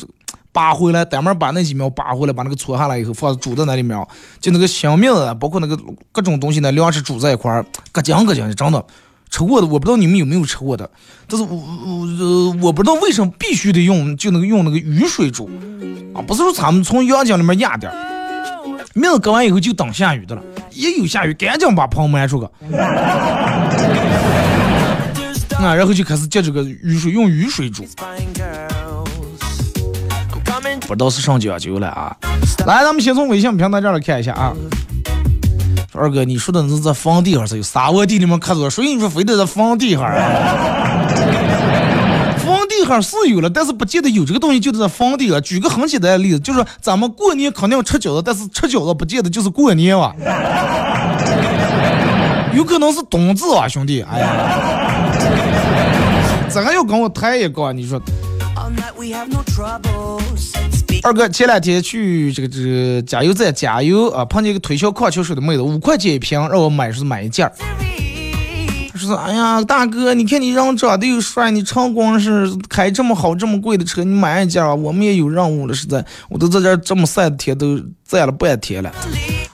[0.52, 3.98] 扒回来，单门把那几秒扒回来，把那个搓下来以后放煮在那里面，
[4.40, 5.76] 就那个香面啊，包括那个
[6.12, 8.86] 各种东西呢，粮食煮在一块儿，咯浆咯浆的，真的
[9.32, 10.88] 吃过的，我不知道你们有没有吃过的，
[11.28, 15.50] 但是我我我不知道为什么必须得用，就那个用那个雨水煮。
[16.14, 17.92] 啊，不是说咱们从阳江里面压点，
[18.94, 20.42] 面子割完以后就等下雨的了。
[20.72, 22.52] 一有下雨，赶紧把棚埋出个，
[25.60, 27.86] 啊，然后就开始接这个雨水，用雨水煮，
[30.88, 32.16] 不知道是上讲究了啊。
[32.66, 34.54] 来，咱们先从微信平台这儿来看一下啊。
[35.94, 40.16] 二哥，你说的是在房地上是有沙窝地里面刻着，所以你说非得在房地上啊？
[42.40, 45.42] 房地上是有了，但是不见得有这个东西就在房顶啊。
[45.42, 50.16] 举个很简单的例子，就是咱们过年肯定要吃饺子，但是吃饺子不见得就是过年哇，
[52.54, 54.02] 有可能是冬至啊，兄弟。
[54.04, 54.79] 哎呀，
[56.50, 57.72] 咋还要跟我谈一个？
[57.74, 58.02] 你说？
[61.04, 67.54] 二哥前两天去这个这个加油站加油啊，碰见一个推销矿泉水的妹子，五块钱一瓶，让我买是买一件儿。
[68.96, 74.76] 说哎呀，大哥，你看你人长得又帅，你常光是开这么好这么贵的车，你买一件啊？
[74.76, 78.92] 我们也有任务了，实在，我都在这这么晒的天都站了半天了。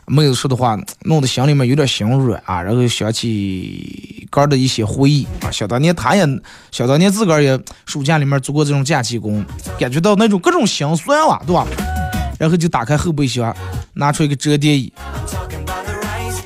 [0.07, 5.49] 妹子说的话弄得心里面有点心软啊，然后想起哥的一些回忆啊。
[5.49, 6.27] 想当年他也，
[6.71, 9.43] 想当年自个儿也暑假里面做过这种假期工，
[9.79, 11.65] 感觉到那种各种心酸哇，对吧？
[12.37, 13.55] 然后就打开后备箱，
[13.93, 14.91] 拿出一个折叠椅，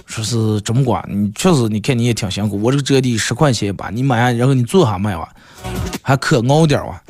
[0.06, 2.62] 说是这么管，你确实，你看你也挺辛苦。
[2.62, 5.28] 我这个折叠椅十块钱一把，你买，然后你坐下买吧，
[6.04, 7.02] 还可熬点哇。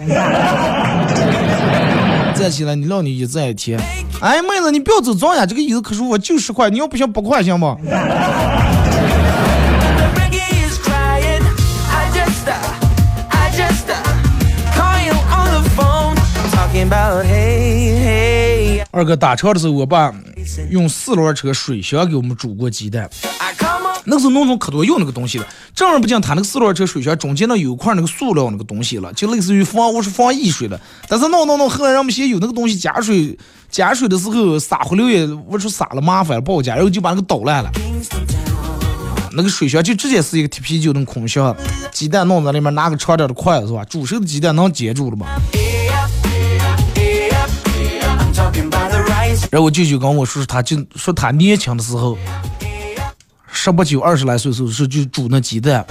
[2.34, 3.78] 站起来，你让你一站一贴。
[4.22, 7.78] 哎，妹子，你不要走装呀，这个椅子可是我，就十块，你要不行八块行不？
[18.92, 20.14] 二哥打车的时候，我爸
[20.70, 23.10] 用四轮车水箱给我们煮过鸡蛋。
[24.06, 30.80] 那个时候农村可多用那个东西了，正儿八经，他那个四轮车水箱中间那有块那个塑料那个东西了，就类似于防我是防溢水的。
[31.08, 33.38] 但是弄弄弄，后来人们嫌有那个东西加水
[33.70, 37.70] 加水的时候撒回流也我说撒了麻烦了，不好加，然后就把那个捣烂了。
[39.34, 41.56] 那个水箱就直接是一个铁啤酒那空箱，
[41.92, 43.84] 鸡蛋弄在里面，拿个长点的筷子是吧？
[43.86, 45.28] 煮熟的鸡蛋能接住了吗？
[49.52, 52.18] 然后我舅舅跟我说，他就说他年轻的时候。
[53.52, 55.84] 十八九、二十来岁时候是就煮那鸡蛋，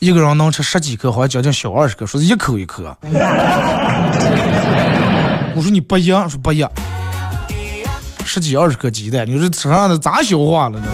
[0.00, 2.96] 一个人能吃十几颗，好像将近小二十颗，说是一口一颗。
[5.54, 6.68] 我说你不一样，说不一样，
[8.24, 10.86] 十几二十颗鸡蛋，你说吃上的咋消化了呢？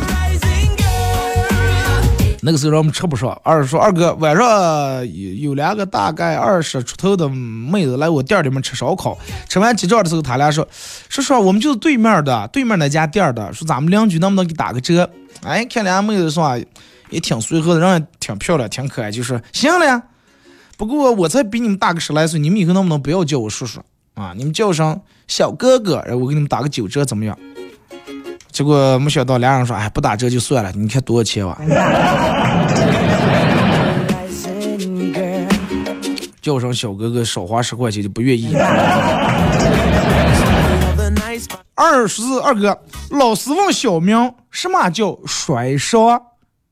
[2.42, 3.30] 那个时候让我们吃不上。
[3.44, 4.46] 二说二哥晚上
[5.06, 10.66] 有有两个大概二十出头的妹子来我店里面吃烧烤，吃完结账的时候，他俩说
[11.08, 15.08] 说说我们就是对面的，对面那家店的，说咱们邻居能不能给打个折？
[15.42, 16.58] 哎，看俩妹子说
[17.10, 19.84] 也挺随和的，人也挺漂亮，挺可爱，就说行了。
[19.84, 20.02] 呀。
[20.76, 23.80] 不过我才比你们大个十来岁，你们以后能不能不要叫我叔叔
[24.14, 24.32] 啊？
[24.34, 24.98] 你们叫声
[25.28, 27.38] 小哥哥，然后我给你们打个九折，怎么样？
[28.60, 30.70] 结果没想到俩人说，哎，不打折就算了。
[30.72, 31.56] 你看多少钱哇？
[36.42, 38.54] 叫声小哥哥少花十块钱就不愿意。
[41.74, 42.78] 二十二哥，
[43.12, 46.20] 老师问小明什么叫摔伤？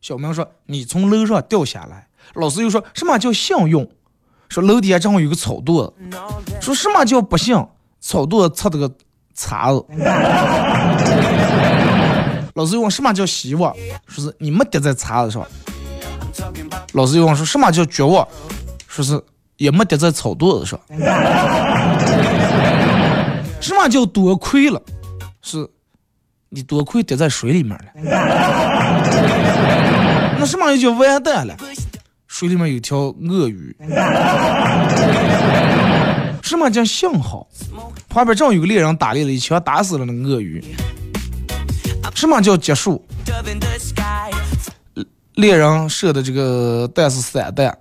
[0.02, 2.08] 小明说你从楼上掉下来。
[2.34, 3.88] 老师又说什么叫幸运？
[4.50, 5.94] 说楼底下正好有个草垛子。
[6.60, 7.66] 说什么叫不幸？
[7.98, 8.92] 草垛子插的个
[9.34, 9.82] 叉子。
[12.58, 13.72] 老师又问什么叫希望？
[14.08, 15.46] 说是你没跌在叉子上。
[16.92, 18.26] 老师又问说什么叫绝望？
[18.88, 19.22] 说是
[19.58, 20.80] 也没跌在草垛子上。
[23.60, 24.82] 什么叫多亏了？
[25.40, 25.64] 是，
[26.48, 27.84] 你多亏跌在水里面了。
[30.36, 31.56] 那什么又叫完蛋了？
[32.26, 33.76] 水里面有条鳄鱼。
[36.42, 37.46] 什么叫幸好？
[38.08, 40.60] 旁边正好有个猎人打猎了一枪打死了那个鳄鱼。
[42.18, 43.00] 什么叫结束？
[45.34, 47.78] 猎人射的这个弹是散弹。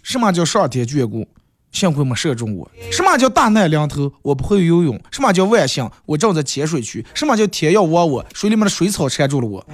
[0.00, 1.26] 什么叫上天眷顾？
[1.72, 2.70] 幸亏没射中我。
[2.92, 4.12] 什么叫大难临头？
[4.22, 4.96] 我不会游泳。
[5.10, 5.90] 什么叫万幸？
[6.04, 7.04] 我正在浅水区。
[7.12, 8.24] 什么叫天要亡我？
[8.32, 9.66] 水里面的水草缠住了我。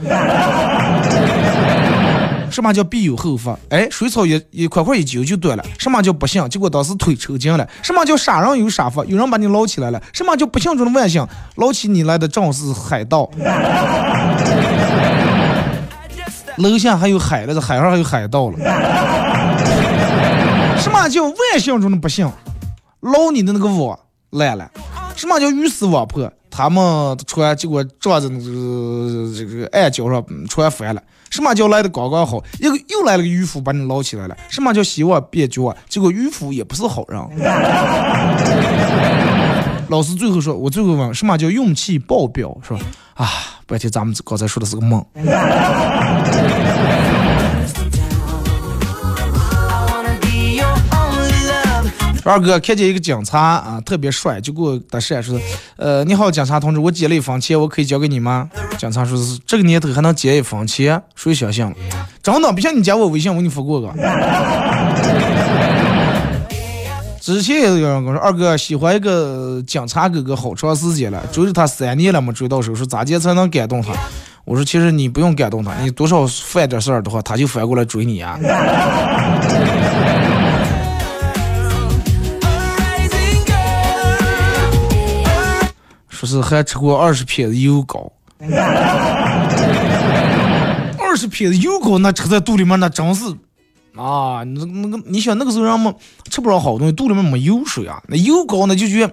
[2.53, 3.59] 什么叫必有后福？
[3.71, 5.65] 哎，水草一一块块一揪就断了。
[5.79, 6.47] 什么叫不幸？
[6.51, 7.67] 结果当时腿抽筋了。
[7.83, 9.03] 什么叫杀人有杀福？
[9.07, 10.01] 有人把你捞起来了。
[10.13, 11.27] 什么叫不幸中的万幸？
[11.57, 13.29] 捞起你来的正是海盗。
[16.59, 18.59] 楼下还有海了，这海上还有海盗了。
[20.79, 22.31] 什么叫万幸中的不幸？
[23.01, 23.99] 捞你的那个网
[24.31, 24.71] 烂了。
[25.17, 26.31] 什么叫鱼死网破？
[26.51, 31.03] 他们船结果撞在那个这个岸角上，船翻了。
[31.33, 32.45] 什么叫来的刚刚好？
[32.61, 34.37] 一个又来了个渔夫把你捞起来了。
[34.51, 35.75] 什么叫希望别绝望？
[35.89, 37.19] 结果渔夫也不是好人。
[39.89, 42.55] 老师最后说，我最后问，什么叫运气爆表？
[42.63, 42.81] 是吧？
[43.15, 43.27] 啊，
[43.67, 45.03] 白天咱们刚才说的是个梦。
[52.25, 55.41] 二哥看见一个警察啊，特别帅，就给我搭讪说
[55.77, 58.49] ：“呃，你好，警察同志，我捡了一分钱，我可以交给你吗？”
[58.79, 61.67] 警察说是这个年头还能捡一分钱，谁相信？
[62.23, 63.93] 真的，不像你加我微信，我给你发过个。
[67.21, 73.93] 之前也有人跟我说，二哥喜欢一个警察哥哥好长时间了，追着他三年了没追到手，说咋接才能感动他？
[74.45, 78.37] 我说其实你不用感动他，你多少犯点事儿的话，他就反过来追你啊。
[86.27, 88.13] 说是还吃过二十片的油糕，
[90.99, 93.25] 二十片的油糕那吃在肚里面那真是。
[93.95, 95.95] 啊，那那个，你想那个时候人们
[96.31, 98.03] 吃不着好东西，肚里面没油水啊。
[98.09, 99.13] 那油糕呢，就觉得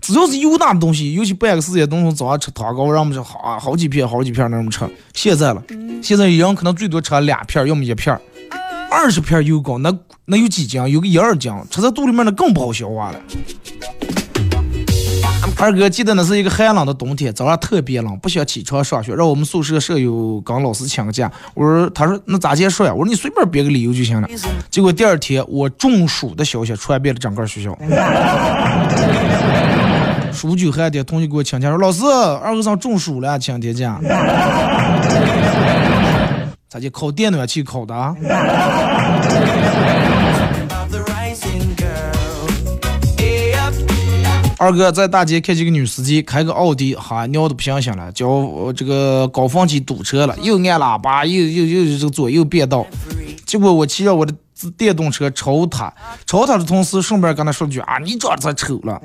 [0.00, 4.88] 只要是油大的东西，尤其半个世界东西早上吃糖糕，让我们好啊好几片好几片那么吃。
[5.14, 5.60] 现在了，
[6.00, 8.16] 现在一人可能最多吃两片，要么一片。
[8.88, 9.92] 二十片油糕，那
[10.26, 10.80] 那有几斤？
[10.88, 13.18] 有个一二斤，吃在肚里面那更不好消化了。
[15.56, 21.30] 二哥记得那是一个寒冷的冬天，早上特别冷，不想起床上学，让我们宿舍舍友跟老师请个假。
[21.54, 22.92] 我说，他说那咋结束呀？
[22.92, 24.28] 我说你随便编个理由就行了。
[24.68, 27.74] 结果第二天我中暑的消息传遍了整个学校。
[30.32, 32.04] 数九寒天，同学给我请假说，老师，
[32.42, 33.98] 二哥上中暑了，请天假。
[36.68, 37.94] 咋就烤电暖气烤的？
[44.64, 52.86] 二哥在大街看见个女司机开个奥迪，哈尿的不行行了，叫这个高峰期堵车了，又按喇叭，又又又这个左右变道。
[53.44, 54.32] 结果我骑着我的
[54.78, 55.92] 电动车超他，
[56.24, 58.98] 超他的同时顺便跟他说句啊，你长得太丑了。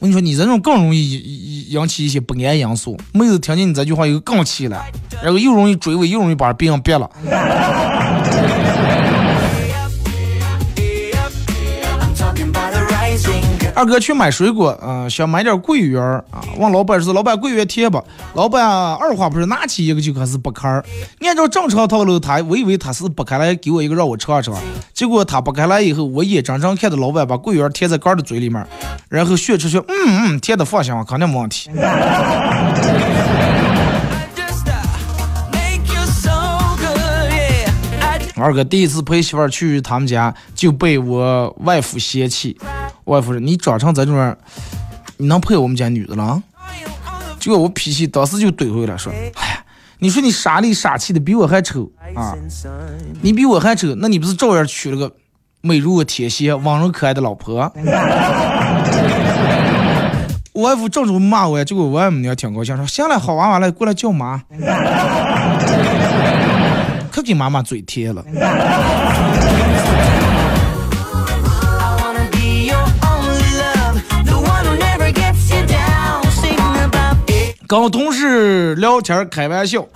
[0.00, 2.98] 我跟你说，你这种更容易引起一些不安因素。
[3.12, 4.84] 妹子听见你这句话又更气了，
[5.22, 7.08] 然后又容易追尾，又容易把别人别了。
[13.74, 16.44] 二哥去买水果，嗯，想买点桂圆儿啊。
[16.58, 18.02] 问老板是老板桂圆甜不？
[18.34, 18.62] 老板
[18.96, 20.84] 二话不说，拿起一个就开始剥开儿。
[21.20, 24.54] 按照正常套路，他我以为他是剥开来给我一个让我尝尝。
[24.92, 28.66] 结果他剥开来以后，我眼睁睁看着老板把桂圆贴在干儿的嘴里面，
[29.08, 31.70] 然后炫出去，嗯嗯，甜的放心，肯定没问题。
[38.42, 42.58] 二哥第一次陪媳妇儿去他们家，就被我外父嫌弃。
[43.10, 44.36] 外父说：“你长成这种人，
[45.16, 46.40] 你能配我们家女的了？”
[47.40, 49.64] 结果我脾气当时就怼回来，说：“哎，
[49.98, 52.36] 你说你傻里傻气的，比我还丑啊！
[53.20, 55.12] 你比我还丑，那你不是照样娶了个
[55.60, 57.72] 美如我天仙、温柔可爱的老婆？”
[60.52, 64.40] 我外父正准备骂我呀，结果我外母娘挺高兴，说：“行了，好娃娃了，过来叫妈。”
[67.10, 68.24] 可给妈妈嘴甜了。
[77.70, 79.86] 跟同事聊天开玩笑，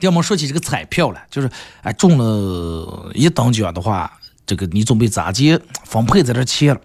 [0.00, 1.50] 要么说起这个彩票了，就是
[1.82, 4.10] 哎中了一等奖的话，
[4.46, 6.80] 这个你准备咋接分配在这钱了？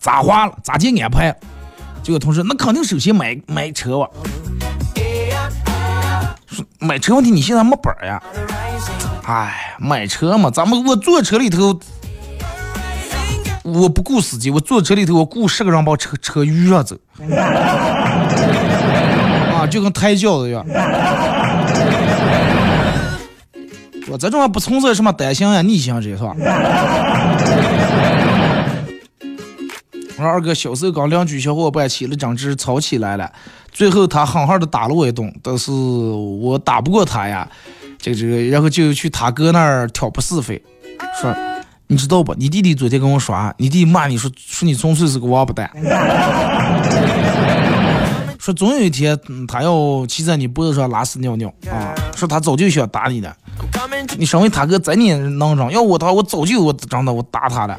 [0.00, 0.54] 咋花了？
[0.64, 1.36] 咋接安排？
[2.02, 4.08] 这个同事那肯定首先买买车吧。
[6.78, 8.22] 买车问题，你现在没本儿呀？
[9.24, 11.78] 哎，买车嘛，咱们我坐车里头，
[13.64, 16.96] 我不雇司机，我坐车里头，我雇十个人把车车运上走，
[19.70, 20.66] 就跟抬轿子一样。
[24.08, 26.34] 我这种还不存在什么单行呀、逆行这是吧？
[30.18, 33.30] 我二哥小时候跟邻居小伙伴起了争执，吵起来了。
[33.72, 37.48] 最后他狠狠的打了我一顿，但是我打不过他呀，
[37.98, 40.60] 这个这个，然后就去他哥那儿挑拨是非，
[41.22, 41.32] 说
[41.86, 42.34] 你知道不？
[42.34, 45.70] 你弟弟昨天跟我说，你弟骂你说说你纯粹是个王八蛋，
[48.40, 53.36] 说总有一天他要骑在你脖子上拉屎尿尿啊，说他早就想打你了，
[54.16, 57.78] 你身为他哥真你能整，要我的话我早就我真的我打他了。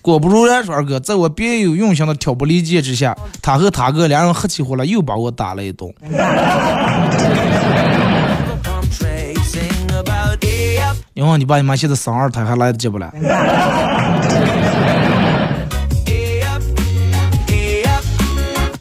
[0.00, 5.92] 果不如然，说二哥，在我别有用心的挑拨离间之下，他和他哥两人合起伙来，又把我打了一顿。
[11.12, 13.12] 因为你爸你妈现在生二胎还来得及不来？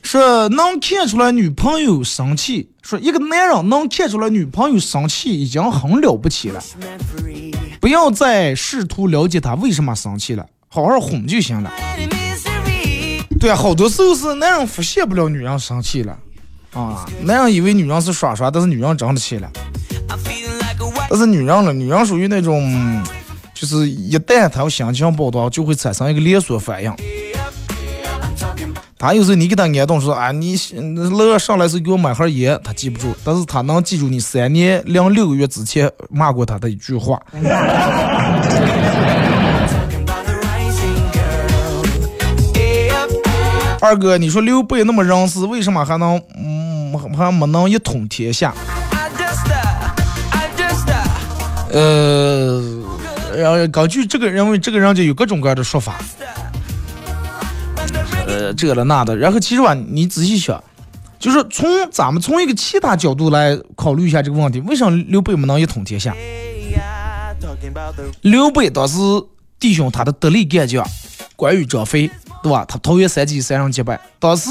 [0.09, 6.59] 说能看出来女朋友生气，说一个男人能看出来女朋友生气已经很了不起了，
[7.79, 10.43] 不要再试图了解她为什么生气了。
[10.67, 11.71] 好好哄就行了。
[13.39, 16.17] 对啊，好多时候是男人发现不了女人生气了，
[16.73, 19.47] 啊，男人以为女人是耍耍，但是女人真的气了。
[21.07, 23.05] 但是女人了，女人属于那种，
[23.53, 26.91] 就是一旦她要心情不好，就会产生一个连锁反应。
[29.01, 30.57] 他有时候你给她安动说啊，你
[31.09, 37.17] 乐上来时给我买盒烟，他记不住，但是他能记住你三年零六个月之前骂过他的一句话。
[43.81, 48.53] 二哥，你说刘备那么仁慈，为什么还能嗯还没能一统天下？
[51.71, 52.61] 呃，
[53.37, 55.95] 然后根据这个认为这个人就有各种各样的说法，
[58.27, 59.15] 呃，这了那的。
[59.15, 60.63] 然后其实吧，你仔细想，
[61.17, 66.15] 就是从咱们从一个其他角度来考虑一下这个问题，为什么刘备不能一统天下？
[68.21, 68.97] 刘备当时
[69.59, 70.85] 弟兄他的得力干将
[71.35, 72.09] 关羽、张飞。
[72.41, 72.63] 对吧？
[72.65, 74.49] 他桃园三结三人结拜，当时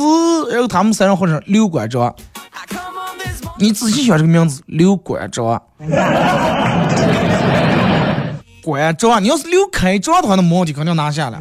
[0.51, 2.15] 然后他们三人换成刘关张。
[3.59, 5.63] 你仔细想这个名字，刘关张。
[8.63, 11.39] 关张，你要是刘开张的话，那没问题，肯定拿下了。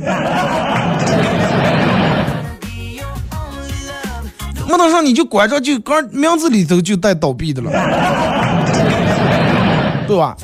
[4.68, 7.72] 没能上你就关着，就刚名字里头就带倒闭的了，
[10.08, 10.36] 对吧？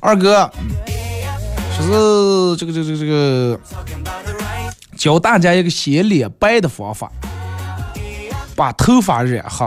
[0.00, 0.50] 二哥，
[1.78, 3.58] 就是这个这个这个这个，
[4.98, 7.10] 教大家一个显脸白的方法，
[8.54, 9.66] 把头发染黑。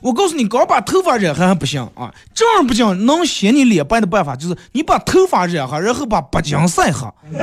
[0.00, 3.06] 我告诉你，刚把头发染黑还不行啊，这样不行。
[3.06, 7.06] 能显你脸白的办法就是你把头发染黑，然后把脖颈晒黑，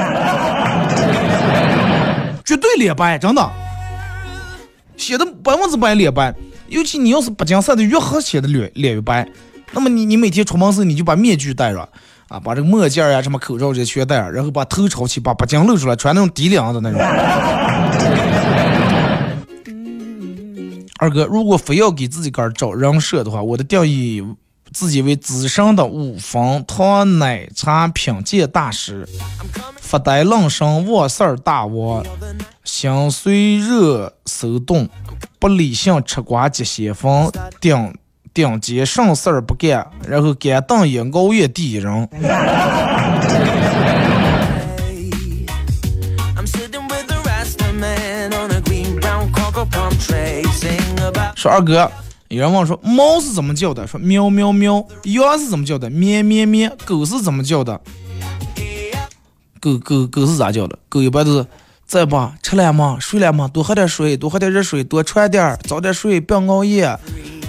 [2.43, 3.49] 绝对脸白，真的，
[4.95, 6.33] 显得百分之百脸白。
[6.69, 9.27] 尤其你要是脖颈晒的越黑，显得脸脸越白。
[9.71, 11.87] 那么你你每天出门时你就把面具戴上，
[12.27, 16.99] 啊，把这个墨镜呀、什么口罩这些全戴上，然后把头朝起，把脖颈露出来，穿那种低领的那种。
[20.97, 24.23] 二哥，如果非要给自己个儿找人设的话，我的定义
[24.71, 29.07] 自己为资深的五分糖奶茶品鉴大师，
[29.79, 32.03] 发呆愣神忘事儿大王，
[32.63, 34.89] 心随热手动，
[35.39, 37.31] 不理性吃瓜急先锋
[37.61, 37.93] 顶。
[38.33, 42.07] 顶级什事儿不干，然后干瞪眼熬夜第一人。
[51.37, 51.89] 说二哥，
[52.29, 53.85] 有人问说猫是怎么叫的？
[53.85, 54.83] 说喵喵喵。
[55.03, 55.87] 羊是怎么叫的？
[55.87, 56.75] 咩咩咩。
[56.83, 57.79] 狗是怎么叫的？
[59.61, 60.79] 狗狗狗是咋叫的？
[60.89, 61.45] 狗一般都是
[61.85, 62.33] 在吧？
[62.41, 62.97] 吃了吗？
[62.99, 63.47] 睡了吗？
[63.47, 66.85] 多喝点水，多喝点热水，多穿点，早点睡，不要熬夜。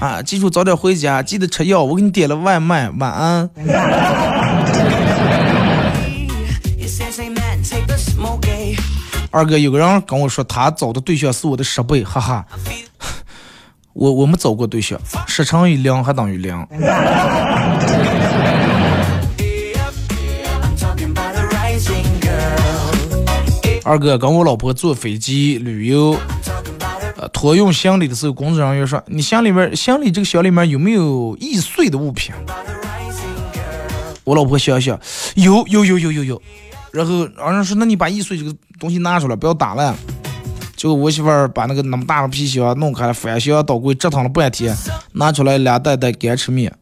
[0.00, 1.82] 啊，记住早点回家，记得吃药。
[1.82, 3.48] 我给你点了外卖，晚安。
[9.30, 12.46] 二哥，有个人跟我说，他找的对象是我的十倍，哈哈。
[13.98, 14.96] 我我没找过对象，
[15.26, 16.54] 十乘以零还等于零。
[23.82, 26.16] 二哥跟我老婆坐飞机旅游。
[27.16, 32.32] 呃托运行李的时候，工作人员说：“你箱里面，箱里这个箱里面有没有易碎的物品？”
[34.22, 34.96] 我老婆想想，
[35.34, 36.40] 有有有有有有。
[36.92, 39.92] 然后然后说：“那你把易碎这个东西拿出来，不要打烂。”
[40.78, 44.72] 结果我媳妇儿把那个那么大的皮箱弄开了，翻箱倒柜折腾了半天，
[45.14, 46.72] 拿出来俩袋袋干吃面。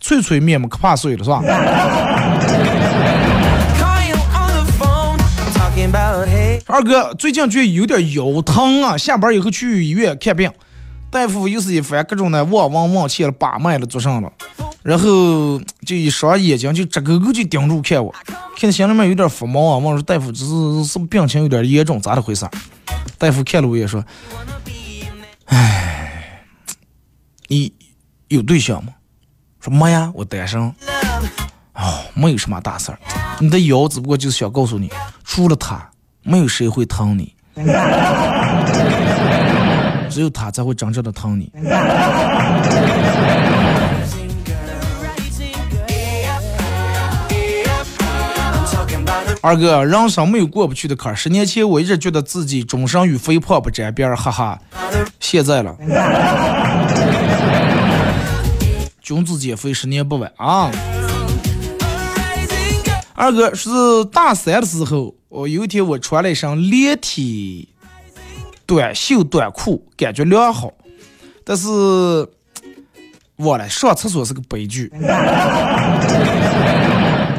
[0.00, 1.42] 脆脆面嘛，可怕碎了是吧？
[6.66, 10.50] 二哥最近觉得有点腰疼啊，下班以后去医院看病，
[11.10, 14.32] 大夫又是一番各种的望闻问切了，把脉了，做上了，
[14.84, 18.14] 然后就一双眼睛就直勾勾就盯住看我，
[18.56, 22.46] 看心里面有点发毛啊，我说大夫这是是不病情有点严重，咋的回事？
[23.16, 24.04] 大夫看了我也说，
[25.46, 26.42] 唉，
[27.48, 27.72] 你
[28.28, 28.92] 有对象吗？
[29.60, 30.60] 说没呀，我单身。
[30.60, 32.98] 哦，没有什么大事儿，
[33.40, 34.92] 你的腰只不过就是想告诉你，
[35.24, 35.90] 除了他，
[36.22, 37.34] 没有谁会疼你，
[40.10, 41.50] 只有他才会真正的疼你。
[49.44, 51.14] 二哥，人生没有过不去的坎儿。
[51.14, 54.58] 十年前我一直觉得自己终生与肥胖不沾边儿，哈哈，
[55.20, 55.76] 现在了，
[59.02, 60.70] 君子减肥，十年不晚啊。
[63.12, 63.68] 二哥是
[64.10, 67.68] 大三的时候，我有一天我穿了一身连体
[68.64, 70.72] 短袖短裤，感觉良好，
[71.44, 71.68] 但是
[73.36, 74.90] 忘了上厕所是个悲剧。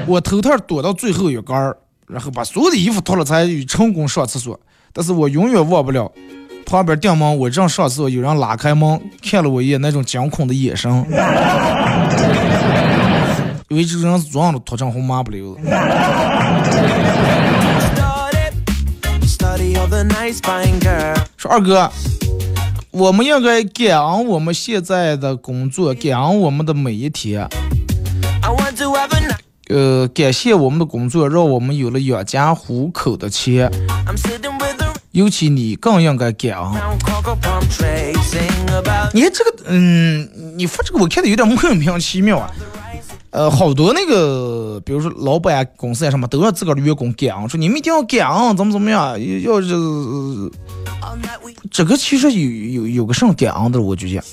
[0.05, 1.75] 我偷偷躲到最后一根儿，
[2.07, 4.59] 然后把所有的衣服脱了，才成功上厕所。
[4.93, 6.09] 但是我永远忘不了
[6.65, 10.91] 旁边顶门，我正上厕所，有人拉开门看了我一眼，那种惊恐的眼神。
[13.67, 15.61] 因为这个人是装的脱成红麻不溜子。
[21.35, 21.91] 说二哥，
[22.91, 27.47] 我们应该感恩我们现在的工作，感恩我们的每一天。
[29.69, 33.71] 呃，感谢我们的工作，让我们有了养家糊口的钱。
[35.11, 36.73] 尤其你更应该感恩。
[39.13, 42.51] 你看这个，嗯，你发这个我看的有点莫名其妙啊。
[43.31, 49.69] 呃，好多那个，比如说老板、公司啊什么，都让自个儿的员工感恩，说你们一定要感恩，怎么怎么样，要是
[51.71, 54.23] 这个其实有有有个什么感恩的，我就讲，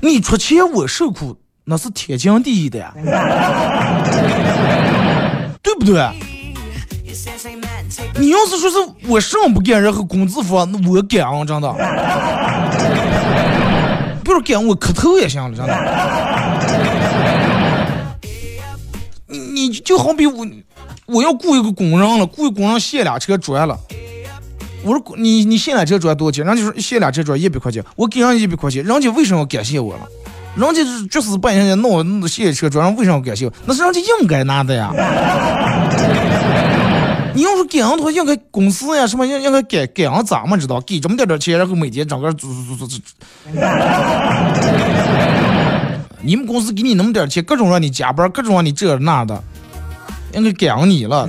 [0.00, 2.92] 你出钱我受苦，那是天经地义的呀，
[5.62, 6.08] 对不对？
[8.18, 11.72] 你要是说是我上不干，然后工资发，那我感恩，真的，
[14.24, 15.72] 不是感恩我磕头也行了，真的。
[19.26, 20.46] 你你就好比我，
[21.06, 23.78] 我要雇一个工人了，雇一个工人卸俩车砖了。
[24.84, 26.44] 我说你你卸俩车砖多少钱？
[26.44, 30.00] 人家说卸俩车砖一百块钱，我给人一百块钱，人家为什么要感谢我了？
[30.54, 33.50] 人家是就是半夜弄弄卸车砖，为什么要感谢？
[33.64, 34.92] 那是人家应该拿的呀。
[37.34, 43.00] 你要是感恩的话，应该公司呀什么应应该给给俺咱们知道，给这么点点钱，然后每天整个做做做做。
[46.20, 49.42] 你们公司给你那么点钱，各种让你加班，各种让你这那的。
[50.34, 51.26] 应该给俺你了。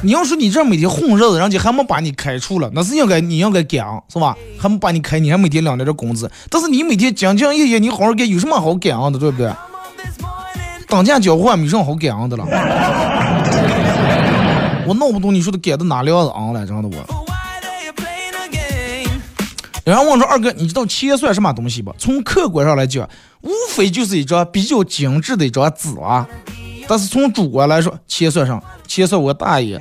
[0.00, 4.36] 你要说你这每天混日子，人家还没把你开除了，那是应该你应该感恩，是吧？
[4.56, 6.30] 还没把你开，你还每天领着这工资。
[6.48, 9.52] 但是你每天兢兢业业，你好好干，有什么好感恩的，对不对？
[10.86, 12.44] 当价交换没什么好感恩的了。
[14.86, 16.94] 我闹不懂你说的感的哪料子昂了，真的我。
[19.84, 21.92] 有人问说二哥，你知道钱算什么东西不？
[21.98, 23.08] 从客观上来讲，
[23.40, 26.28] 无非就是一张比较精致的一张纸啊。
[26.88, 29.78] 但是从主观来说，钱算上，钱算我大爷。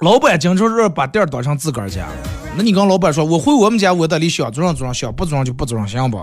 [0.00, 2.06] 老板经常是把店当成自个儿家，
[2.56, 6.18] 那你跟老板说，我回我们家，我得里想做上做上，想不做上就不做上，行不？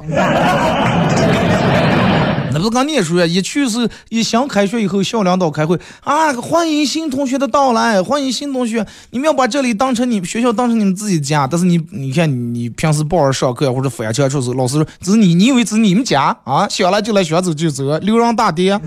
[2.53, 3.25] 那不是刚念书呀？
[3.25, 8.85] 一去是一想开学以后，校领导开会啊，欢迎新同学的到来，欢迎新同学。
[9.11, 11.47] 你们要把这里当成你们学校，当成你们自己家。
[11.47, 16.67] 但是你，你看你平时抱着上课或者翻墙出时，老师说这是你，你以为这是你们家啊？
[16.67, 18.77] 想来就来，想走就走，流浪大爹。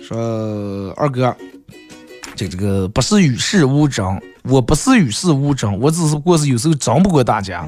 [0.00, 1.36] 说二哥，
[2.34, 7.66] 这这个不是与世无争，我不是与世无争，我只是过是有时候争不过大家。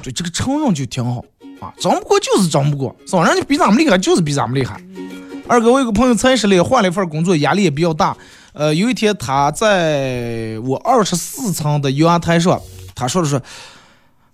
[0.00, 1.24] 对这个承认就挺好
[1.60, 3.24] 啊，争不过就是争不过，是吧？
[3.26, 4.80] 人家比咱们厉害就是比咱们厉害。
[5.46, 8.16] 二哥，我有个朋友才失恋，换了一份工作，压力也比较大。
[8.52, 12.60] 呃，有一天他在我二十四层的阳台上，
[12.94, 13.40] 他说了说：“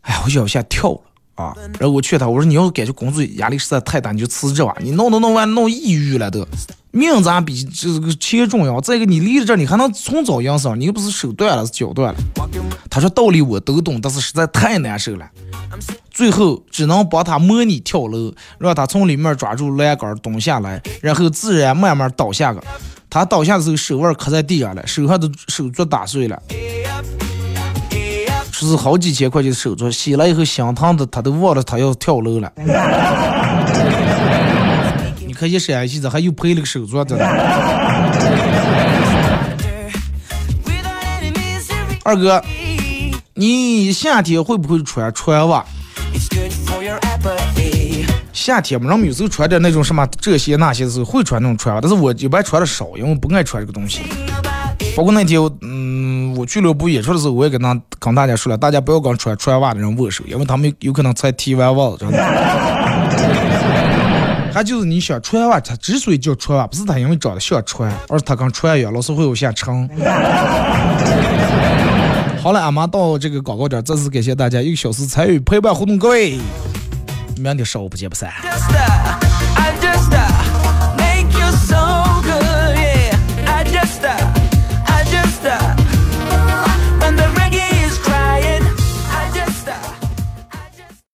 [0.02, 1.00] 哎呀，我脚下跳了
[1.36, 4.76] 啊！”然后我劝他，我说：“你要感觉工作压力实在太大，你就辞职吧。
[4.80, 6.44] 你弄弄弄完弄抑郁了都。
[6.90, 8.80] 命咋比这个钱重要？
[8.80, 10.80] 再一个，你离了这，你还能重找营生？
[10.80, 12.20] 你又不是手断了，是脚断了。”
[12.90, 15.30] 他说：“道理我都懂，但是实在太难受了。”
[16.10, 22.64] 最后只能帮他模拟跳楼，让他从里面抓住栏杆蹲下来，然后自然慢慢倒下个。
[23.10, 26.42] 他倒下的时候手腕磕在地上了，手上的手镯打碎了，
[28.58, 29.92] 说是好几千块钱的手镯。
[29.92, 32.50] 洗了以后心疼的他都忘了他要跳楼了。
[35.26, 37.18] 你看一闪一下子还又赔了个手镯的。
[42.02, 42.42] 二哥，
[43.34, 45.62] 你夏天会不会穿穿袜？
[48.32, 54.00] 夏天嘛，人们有时候穿点那种什么这些那些的时候会穿那种穿袜，但是我一般穿的少，因为我不爱穿这个东西。
[54.96, 62.16] 包括那天，嗯，我俱乐部演出的时候，我也跟他跟大家说了，大家不要跟穿穿袜的人握手，因为他们有可能才踢完袜子，真的。
[64.52, 69.86] 还就是你想穿袜，他之所以叫穿袜，不是他因为长得像穿，而是他跟穿一样，老是会往下沉。
[72.42, 76.38] 好了，俺妈到这个广告点，再次感谢大家一个小时参与陪伴互动，各位，
[77.36, 78.32] 明天上午不见不散。